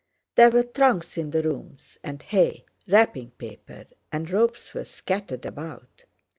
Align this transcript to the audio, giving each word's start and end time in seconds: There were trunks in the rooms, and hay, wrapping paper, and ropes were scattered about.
There 0.33 0.49
were 0.49 0.63
trunks 0.63 1.15
in 1.15 1.29
the 1.29 1.43
rooms, 1.43 1.99
and 2.03 2.23
hay, 2.23 2.65
wrapping 2.87 3.29
paper, 3.37 3.85
and 4.11 4.27
ropes 4.31 4.73
were 4.73 4.83
scattered 4.83 5.45
about. 5.45 6.05